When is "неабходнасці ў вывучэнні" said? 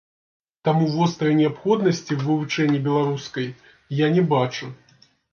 1.41-2.79